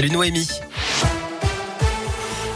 Salut 0.00 0.14
Noémie. 0.14 0.69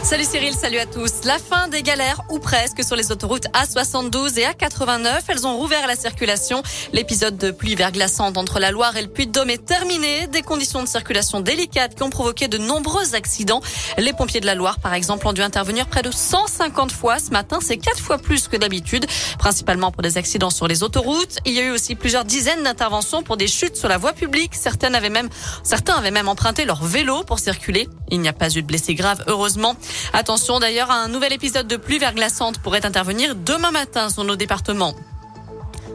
Salut 0.05 0.23
Cyril, 0.23 0.53
salut 0.53 0.77
à 0.77 0.85
tous. 0.85 1.23
La 1.25 1.39
fin 1.39 1.67
des 1.67 1.81
galères, 1.81 2.21
ou 2.29 2.37
presque, 2.37 2.83
sur 2.83 2.95
les 2.95 3.11
autoroutes 3.11 3.47
A72 3.53 4.37
et 4.37 4.43
A89. 4.43 5.21
Elles 5.29 5.47
ont 5.47 5.57
rouvert 5.57 5.87
la 5.87 5.95
circulation. 5.95 6.61
L'épisode 6.93 7.39
de 7.39 7.49
pluie 7.49 7.73
verglaçante 7.73 8.37
entre 8.37 8.59
la 8.59 8.69
Loire 8.69 8.95
et 8.97 9.01
le 9.01 9.07
Puy-de-Dôme 9.07 9.49
est 9.49 9.65
terminé. 9.65 10.27
Des 10.27 10.43
conditions 10.43 10.83
de 10.83 10.87
circulation 10.87 11.39
délicates 11.39 11.95
qui 11.95 12.03
ont 12.03 12.11
provoqué 12.11 12.47
de 12.47 12.59
nombreux 12.59 13.15
accidents. 13.15 13.61
Les 13.97 14.13
pompiers 14.13 14.41
de 14.41 14.45
la 14.45 14.53
Loire, 14.53 14.77
par 14.77 14.93
exemple, 14.93 15.27
ont 15.27 15.33
dû 15.33 15.41
intervenir 15.41 15.87
près 15.87 16.03
de 16.03 16.11
150 16.11 16.91
fois 16.91 17.17
ce 17.17 17.31
matin. 17.31 17.57
C'est 17.59 17.77
quatre 17.77 17.99
fois 17.99 18.19
plus 18.19 18.47
que 18.47 18.57
d'habitude, 18.57 19.07
principalement 19.39 19.91
pour 19.91 20.03
des 20.03 20.19
accidents 20.19 20.51
sur 20.51 20.67
les 20.67 20.83
autoroutes. 20.83 21.39
Il 21.45 21.53
y 21.53 21.59
a 21.59 21.63
eu 21.63 21.71
aussi 21.71 21.95
plusieurs 21.95 22.25
dizaines 22.25 22.61
d'interventions 22.61 23.23
pour 23.23 23.37
des 23.37 23.47
chutes 23.47 23.75
sur 23.75 23.89
la 23.89 23.97
voie 23.97 24.13
publique. 24.13 24.53
Certaines 24.53 24.93
avaient 24.93 25.09
même, 25.09 25.29
certains 25.63 25.95
avaient 25.95 26.11
même 26.11 26.29
emprunté 26.29 26.63
leur 26.63 26.83
vélo 26.83 27.23
pour 27.23 27.39
circuler. 27.39 27.89
Il 28.11 28.21
n'y 28.21 28.29
a 28.29 28.33
pas 28.33 28.51
eu 28.51 28.61
de 28.61 28.67
blessés 28.67 28.93
graves, 28.93 29.23
heureusement. 29.25 29.75
Attention 30.13 30.59
d'ailleurs, 30.59 30.91
un 30.91 31.07
nouvel 31.07 31.33
épisode 31.33 31.67
de 31.67 31.77
pluie 31.77 31.99
verglaçante 31.99 32.59
pourrait 32.59 32.85
intervenir 32.85 33.35
demain 33.35 33.71
matin 33.71 34.09
sur 34.09 34.23
nos 34.23 34.35
départements. 34.35 34.95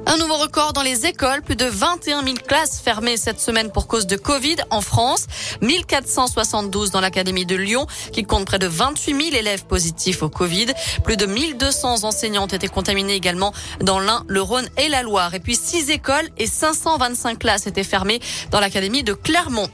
Un 0.07 0.17
nouveau 0.17 0.39
record 0.39 0.73
dans 0.73 0.83
les 0.83 1.07
écoles, 1.07 1.43
plus 1.43 1.57
de 1.57 1.67
21 1.67 2.25
000 2.25 2.35
classes 2.47 2.81
fermées 2.81 3.17
cette 3.17 3.39
semaine 3.39 3.71
pour 3.71 3.87
cause 3.87 4.07
de 4.07 4.17
Covid 4.17 4.57
en 4.71 4.81
France, 4.81 5.27
1472 5.61 6.91
dans 6.91 7.01
l'académie 7.01 7.47
de 7.47 7.55
Lyon 7.55 7.87
qui 8.13 8.25
compte 8.25 8.45
près 8.45 8.59
de 8.59 8.67
28 8.67 9.31
000 9.31 9.37
élèves 9.37 9.67
positifs 9.67 10.23
au 10.23 10.29
Covid. 10.29 10.67
Plus 11.05 11.17
de 11.17 11.27
1200 11.27 12.05
enseignants 12.05 12.45
ont 12.45 12.47
été 12.47 12.67
contaminés 12.67 13.15
également 13.15 13.53
dans 13.81 14.01
l'Ain, 14.01 14.25
le 14.27 14.43
Rhône 14.43 14.69
et 14.79 14.89
la 14.89 15.03
Loire. 15.03 15.35
Et 15.35 15.41
puis 15.41 15.55
6 15.55 15.91
écoles 15.91 16.29
et 16.39 16.47
525 16.47 17.39
classes 17.39 17.67
étaient 17.67 17.85
fermées 17.85 18.21
dans 18.51 18.59
l'académie 18.59 19.05
de 19.05 19.13
Clermont. 19.13 19.69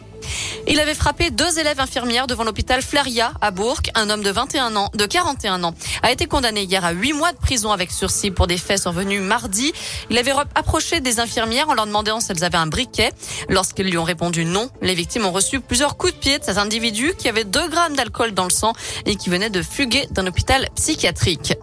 Il 0.66 0.80
avait 0.80 0.94
frappé 0.94 1.30
deux 1.30 1.58
élèves 1.58 1.80
infirmières 1.80 2.26
devant 2.26 2.44
l'hôpital 2.44 2.82
Flaria 2.82 3.32
à 3.40 3.50
Bourg. 3.50 3.80
Un 3.94 4.10
homme 4.10 4.22
de 4.22 4.30
21 4.30 4.74
ans, 4.76 4.90
de 4.94 5.06
41 5.06 5.62
ans, 5.64 5.74
a 6.02 6.10
été 6.10 6.26
condamné 6.26 6.62
hier 6.62 6.84
à 6.84 6.92
8 6.92 7.12
mois 7.12 7.32
de 7.32 7.38
prison 7.38 7.72
avec 7.72 7.92
sursis 7.92 8.30
pour 8.30 8.46
des 8.46 8.58
faits 8.58 8.82
survenus 8.82 9.20
mardi. 9.20 9.72
Il 10.10 10.18
avait 10.18 10.32
approché 10.54 11.00
des 11.00 11.20
infirmières 11.20 11.68
en 11.68 11.74
leur 11.74 11.86
demandant 11.86 12.20
si 12.20 12.32
elles 12.32 12.44
avaient 12.44 12.56
un 12.58 12.66
briquet. 12.66 13.12
Lorsqu'ils 13.48 13.86
lui 13.86 13.98
ont 13.98 14.04
répondu 14.04 14.44
non, 14.44 14.70
les 14.82 14.94
victimes 14.94 15.26
ont 15.26 15.32
reçu 15.32 15.60
plusieurs 15.60 15.96
coups 15.96 16.14
de 16.14 16.18
pied 16.18 16.38
de 16.38 16.44
cet 16.44 16.58
individu 16.58 17.14
qui 17.18 17.28
avait 17.28 17.44
2 17.44 17.68
grammes 17.68 17.96
d'alcool 17.96 18.32
dans 18.32 18.44
le 18.44 18.50
sang 18.50 18.72
et 19.04 19.16
qui 19.16 19.30
venait 19.30 19.50
de 19.50 19.62
fuguer 19.62 20.06
d'un 20.10 20.26
hôpital 20.26 20.68
psychiatrique. 20.74 21.54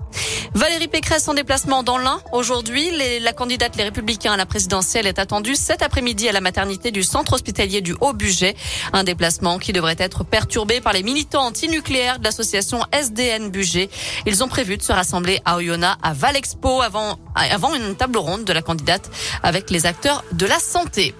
Valérie 0.55 0.87
Pécresse 0.87 1.27
en 1.27 1.33
déplacement 1.33 1.81
dans 1.81 1.97
l'Ain. 1.97 2.19
Aujourd'hui, 2.31 2.91
la 3.21 3.33
candidate 3.33 3.75
Les 3.75 3.85
Républicains 3.85 4.33
à 4.33 4.37
la 4.37 4.45
présidentielle 4.45 5.07
est 5.07 5.17
attendue 5.17 5.55
cet 5.55 5.81
après-midi 5.81 6.29
à 6.29 6.31
la 6.31 6.41
maternité 6.41 6.91
du 6.91 7.01
centre 7.01 7.33
hospitalier 7.33 7.81
du 7.81 7.95
Haut-Budget. 7.99 8.55
Un 8.93 9.03
déplacement 9.03 9.57
qui 9.57 9.73
devrait 9.73 9.95
être 9.97 10.23
perturbé 10.23 10.79
par 10.79 10.93
les 10.93 11.01
militants 11.01 11.47
antinucléaires 11.47 12.19
de 12.19 12.25
l'association 12.25 12.85
SDN 12.91 13.49
Budget. 13.49 13.89
Ils 14.27 14.43
ont 14.43 14.47
prévu 14.47 14.77
de 14.77 14.83
se 14.83 14.93
rassembler 14.93 15.41
à 15.43 15.57
Oyonnax 15.57 15.97
à 16.03 16.13
Valexpo 16.13 16.81
avant, 16.81 17.17
avant 17.33 17.73
une 17.73 17.95
table 17.95 18.19
ronde 18.19 18.43
de 18.43 18.53
la 18.53 18.61
candidate 18.61 19.09
avec 19.41 19.71
les 19.71 19.87
acteurs 19.87 20.23
de 20.33 20.45
la 20.45 20.59
santé. 20.59 21.15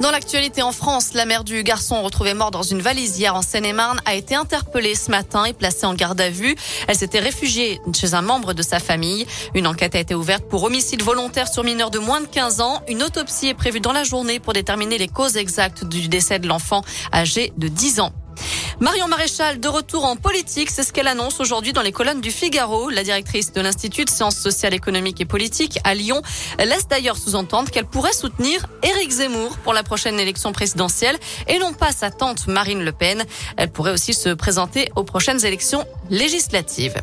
Dans 0.00 0.10
l'actualité 0.10 0.62
en 0.62 0.72
France, 0.72 1.12
la 1.12 1.26
mère 1.26 1.44
du 1.44 1.62
garçon 1.62 2.02
retrouvé 2.02 2.32
mort 2.32 2.50
dans 2.50 2.62
une 2.62 2.80
valise 2.80 3.22
en 3.28 3.42
Seine-et-Marne 3.42 4.00
a 4.06 4.14
été 4.14 4.34
interpellée 4.34 4.94
ce 4.94 5.10
matin 5.10 5.44
et 5.44 5.52
placée 5.52 5.84
en 5.84 5.92
garde 5.92 6.18
à 6.22 6.30
vue. 6.30 6.56
Elle 6.88 6.96
s'était 6.96 7.18
réfugiée 7.18 7.82
chez 7.94 8.14
un 8.14 8.22
membre 8.22 8.54
de 8.54 8.62
sa 8.62 8.78
famille. 8.78 9.26
Une 9.54 9.66
enquête 9.66 9.94
a 9.94 9.98
été 9.98 10.14
ouverte 10.14 10.48
pour 10.48 10.64
homicide 10.64 11.02
volontaire 11.02 11.52
sur 11.52 11.64
mineur 11.64 11.90
de 11.90 11.98
moins 11.98 12.22
de 12.22 12.26
15 12.26 12.62
ans. 12.62 12.82
Une 12.88 13.02
autopsie 13.02 13.48
est 13.48 13.54
prévue 13.54 13.80
dans 13.80 13.92
la 13.92 14.04
journée 14.04 14.40
pour 14.40 14.54
déterminer 14.54 14.96
les 14.96 15.08
causes 15.08 15.36
exactes 15.36 15.84
du 15.84 16.08
décès 16.08 16.38
de 16.38 16.48
l'enfant 16.48 16.82
âgé 17.12 17.52
de 17.58 17.68
10 17.68 18.00
ans. 18.00 18.12
Marion 18.80 19.08
Maréchal, 19.08 19.60
de 19.60 19.68
retour 19.68 20.06
en 20.06 20.16
politique, 20.16 20.70
c'est 20.70 20.82
ce 20.82 20.90
qu'elle 20.90 21.06
annonce 21.06 21.38
aujourd'hui 21.38 21.74
dans 21.74 21.82
les 21.82 21.92
colonnes 21.92 22.22
du 22.22 22.30
Figaro. 22.30 22.88
La 22.88 23.02
directrice 23.02 23.52
de 23.52 23.60
l'Institut 23.60 24.06
de 24.06 24.08
sciences 24.08 24.38
sociales, 24.38 24.72
économiques 24.72 25.20
et 25.20 25.26
politiques 25.26 25.78
à 25.84 25.94
Lyon 25.94 26.22
laisse 26.58 26.88
d'ailleurs 26.88 27.18
sous-entendre 27.18 27.70
qu'elle 27.70 27.84
pourrait 27.84 28.14
soutenir 28.14 28.64
Éric 28.82 29.10
Zemmour 29.10 29.58
pour 29.58 29.74
la 29.74 29.82
prochaine 29.82 30.18
élection 30.18 30.52
présidentielle 30.52 31.18
et 31.46 31.58
non 31.58 31.74
pas 31.74 31.92
sa 31.92 32.10
tante 32.10 32.46
Marine 32.46 32.82
Le 32.82 32.92
Pen. 32.92 33.22
Elle 33.58 33.70
pourrait 33.70 33.92
aussi 33.92 34.14
se 34.14 34.30
présenter 34.30 34.90
aux 34.96 35.04
prochaines 35.04 35.44
élections 35.44 35.84
législatives. 36.08 36.94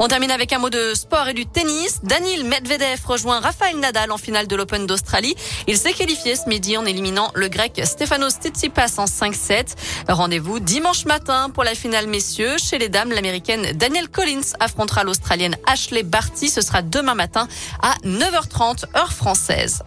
On 0.00 0.08
termine 0.08 0.30
avec 0.30 0.52
un 0.52 0.58
mot 0.58 0.68
de 0.68 0.92
sport 0.92 1.28
et 1.28 1.32
du 1.34 1.46
tennis. 1.46 2.00
Daniel 2.02 2.44
Medvedev 2.44 3.00
rejoint 3.06 3.40
Rafael 3.40 3.78
Nadal 3.78 4.12
en 4.12 4.18
finale 4.18 4.46
de 4.46 4.56
l'Open 4.56 4.86
d'Australie. 4.86 5.34
Il 5.68 5.78
s'est 5.78 5.94
qualifié 5.94 6.36
ce 6.36 6.50
midi 6.50 6.76
en 6.76 6.84
éliminant 6.84 7.30
le 7.34 7.48
grec 7.48 7.80
Stefanos 7.82 8.34
Tsitsipas 8.34 8.98
en 8.98 9.06
5-7. 9.06 9.74
Rendez-vous 10.10 10.60
dimanche 10.60 11.06
matin 11.06 11.13
pour 11.52 11.62
la 11.62 11.74
finale 11.76 12.08
messieurs. 12.08 12.56
Chez 12.58 12.76
les 12.76 12.88
dames, 12.88 13.10
l'américaine 13.10 13.72
Danielle 13.74 14.08
Collins 14.08 14.56
affrontera 14.58 15.04
l'australienne 15.04 15.56
Ashley 15.64 16.02
Barty. 16.02 16.48
Ce 16.48 16.60
sera 16.60 16.82
demain 16.82 17.14
matin 17.14 17.46
à 17.82 17.94
9h30 18.04 18.84
heure 18.96 19.12
française. 19.12 19.82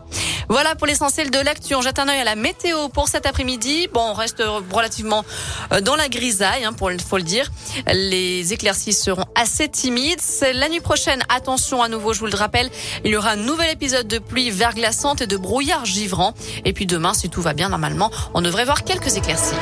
Voilà 0.47 0.75
pour 0.75 0.88
l'essentiel 0.88 1.29
de 1.29 1.39
l'actu. 1.39 1.75
On 1.75 1.81
jette 1.81 1.99
un 1.99 2.07
œil 2.07 2.19
à 2.19 2.23
la 2.23 2.35
météo 2.35 2.88
pour 2.89 3.09
cet 3.09 3.25
après-midi. 3.25 3.89
Bon, 3.93 4.01
on 4.01 4.13
reste 4.13 4.41
relativement 4.71 5.25
euh, 5.73 5.81
dans 5.81 5.97
la 5.97 6.07
grisaille, 6.07 6.63
hein, 6.63 6.71
pour 6.71 6.89
faut 7.05 7.17
le 7.17 7.23
dire. 7.23 7.51
Les 7.88 8.53
éclaircies 8.53 8.94
seront 8.94 9.25
assez 9.35 9.67
timides. 9.67 10.21
La 10.53 10.69
nuit 10.69 10.79
prochaine, 10.79 11.23
attention 11.27 11.81
à 11.81 11.89
nouveau, 11.89 12.13
je 12.13 12.19
vous 12.19 12.27
le 12.27 12.38
rappelle, 12.38 12.69
il 13.03 13.11
y 13.11 13.17
aura 13.17 13.31
un 13.31 13.35
nouvel 13.35 13.69
épisode 13.71 14.07
de 14.07 14.19
pluie 14.19 14.49
verglaçante 14.49 15.21
et 15.21 15.27
de 15.27 15.35
brouillard 15.35 15.83
givrant. 15.83 16.33
Et 16.63 16.71
puis 16.71 16.85
demain, 16.85 17.13
si 17.13 17.29
tout 17.29 17.41
va 17.41 17.53
bien 17.53 17.67
normalement, 17.67 18.11
on 18.33 18.41
devrait 18.41 18.65
voir 18.65 18.85
quelques 18.85 19.17
éclaircies. 19.17 19.55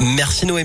Merci 0.00 0.46
Noé. 0.46 0.58